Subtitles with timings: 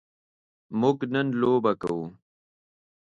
[0.79, 2.03] موږ نن لوبه کوو.